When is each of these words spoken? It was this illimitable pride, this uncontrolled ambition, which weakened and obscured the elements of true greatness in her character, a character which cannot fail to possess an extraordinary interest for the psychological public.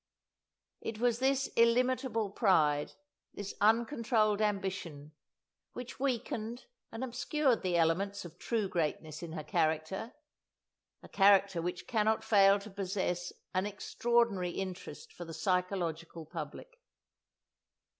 It 0.79 0.97
was 0.97 1.19
this 1.19 1.45
illimitable 1.55 2.31
pride, 2.31 2.93
this 3.35 3.53
uncontrolled 3.61 4.41
ambition, 4.41 5.11
which 5.73 5.99
weakened 5.99 6.65
and 6.91 7.03
obscured 7.03 7.61
the 7.61 7.77
elements 7.77 8.25
of 8.25 8.39
true 8.39 8.67
greatness 8.67 9.21
in 9.21 9.33
her 9.33 9.43
character, 9.43 10.13
a 11.03 11.07
character 11.07 11.61
which 11.61 11.85
cannot 11.85 12.23
fail 12.23 12.57
to 12.61 12.71
possess 12.71 13.31
an 13.53 13.67
extraordinary 13.67 14.49
interest 14.49 15.13
for 15.13 15.23
the 15.23 15.35
psychological 15.35 16.25
public. 16.25 16.79